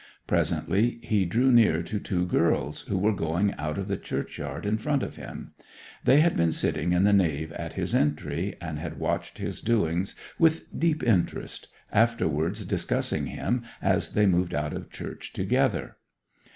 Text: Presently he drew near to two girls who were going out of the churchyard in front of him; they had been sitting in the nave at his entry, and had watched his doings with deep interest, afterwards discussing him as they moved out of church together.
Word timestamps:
Presently 0.25 0.97
he 1.03 1.25
drew 1.25 1.51
near 1.51 1.83
to 1.83 1.99
two 1.99 2.25
girls 2.25 2.81
who 2.87 2.97
were 2.97 3.13
going 3.13 3.53
out 3.59 3.77
of 3.77 3.87
the 3.87 3.97
churchyard 3.97 4.65
in 4.65 4.79
front 4.79 5.03
of 5.03 5.15
him; 5.15 5.51
they 6.05 6.21
had 6.21 6.35
been 6.35 6.51
sitting 6.51 6.91
in 6.91 7.03
the 7.03 7.13
nave 7.13 7.51
at 7.53 7.73
his 7.73 7.93
entry, 7.93 8.55
and 8.59 8.79
had 8.79 8.99
watched 8.99 9.37
his 9.37 9.61
doings 9.61 10.15
with 10.39 10.63
deep 10.75 11.03
interest, 11.03 11.67
afterwards 11.91 12.65
discussing 12.65 13.27
him 13.27 13.61
as 13.79 14.13
they 14.13 14.25
moved 14.25 14.55
out 14.55 14.73
of 14.73 14.89
church 14.89 15.33
together. 15.33 15.97